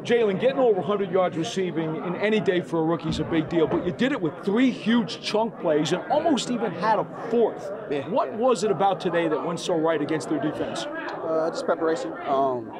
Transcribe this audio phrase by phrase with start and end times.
[0.00, 3.48] Jalin, getting over 100 yards receiving in any day for a rookie is a big
[3.48, 7.04] deal, but you did it with three huge chunk plays and almost even had a
[7.30, 7.70] fourth.
[7.90, 8.08] Yeah.
[8.08, 10.86] What was it about today that went so right against their defense?
[10.86, 12.12] Uh, just preparation.
[12.26, 12.72] Um,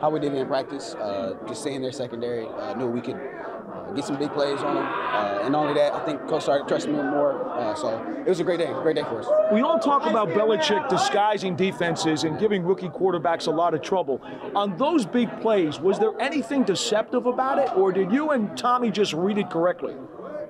[0.00, 0.94] how we did it in practice.
[0.94, 2.46] Uh, just seeing their secondary.
[2.46, 4.84] Uh, knew we could uh, get some big plays on them.
[4.84, 7.48] Uh, and not only that, I think coach started trusting me more.
[7.50, 8.72] Uh, so it was a great day.
[8.82, 9.26] Great day for us.
[9.52, 14.20] We all talk about Belichick disguising defenses and giving rookie quarterbacks a lot of trouble.
[14.54, 18.90] On those big plays, was there anything deceptive about it, or did you and Tommy
[18.90, 19.94] just read it correctly?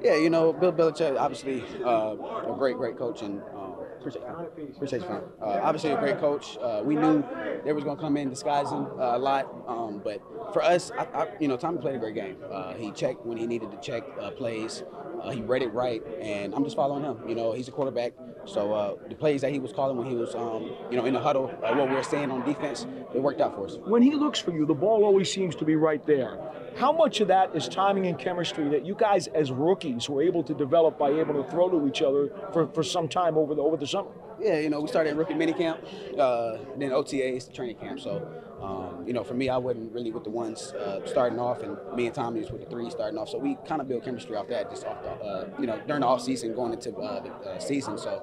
[0.03, 2.17] Yeah, you know, Bill Belichick, obviously uh,
[2.53, 3.71] a great, great coach, and uh,
[4.07, 4.23] appreciate
[4.57, 4.75] you.
[4.77, 5.09] Appreciate you.
[5.41, 6.59] Uh, obviously a great coach.
[6.61, 7.25] Uh, we knew
[7.65, 10.21] they was going to come in disguising uh, a lot, um, but
[10.53, 12.37] for us, I, I, you know, Tommy played a great game.
[12.51, 14.83] Uh, he checked when he needed to check uh, plays.
[15.23, 17.27] Uh, he read it right, and I'm just following him.
[17.29, 18.13] You know, he's a quarterback,
[18.47, 21.15] so uh, the plays that he was calling when he was, um, you know, in
[21.15, 23.77] the huddle, uh, what we were saying on defense, it worked out for us.
[23.85, 26.39] When he looks for you, the ball always seems to be right there.
[26.77, 30.43] How much of that is timing and chemistry that you guys, as rookies, were able
[30.43, 33.63] to develop by able to throw to each other for, for some time over the
[33.63, 34.11] over the summer?
[34.41, 35.79] Yeah, you know, we started rookie minicamp,
[36.19, 38.01] uh, then OTAs, training camp.
[38.01, 38.29] So,
[38.61, 41.77] um, you know, for me, I wasn't really with the ones uh, starting off, and
[41.95, 43.29] me and Tommy was with the three starting off.
[43.29, 46.01] So we kind of built chemistry off that, just off the, uh, you know, during
[46.01, 47.97] the off season, going into uh, the uh, season.
[47.97, 48.23] So,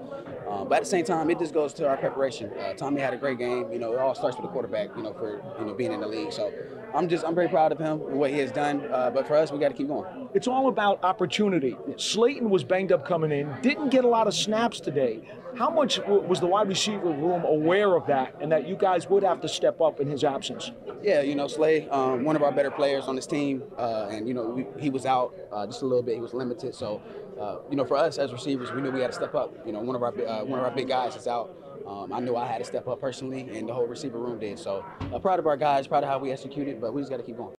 [0.51, 2.51] um, but at the same time, it just goes to our preparation.
[2.59, 3.71] Uh, Tommy had a great game.
[3.71, 4.89] You know, it all starts with the quarterback.
[4.97, 6.33] You know, for you know being in the league.
[6.33, 6.51] So,
[6.93, 8.83] I'm just I'm very proud of him and what he has done.
[8.91, 10.29] Uh, but for us, we got to keep going.
[10.33, 11.77] It's all about opportunity.
[11.95, 15.21] Slayton was banged up coming in, didn't get a lot of snaps today.
[15.55, 19.23] How much was the wide receiver room aware of that and that you guys would
[19.23, 20.71] have to step up in his absence?
[21.03, 24.27] Yeah, you know, Slay, um, one of our better players on this team, uh, and
[24.27, 26.15] you know, we, he was out uh, just a little bit.
[26.15, 27.01] He was limited, so
[27.41, 29.51] uh, you know, for us as receivers, we knew we had to step up.
[29.65, 31.55] You know, one of our uh, one of our big guys is out.
[31.87, 34.59] Um, I knew I had to step up personally, and the whole receiver room did.
[34.59, 37.17] So, uh, proud of our guys, proud of how we executed, but we just got
[37.17, 37.49] to keep going.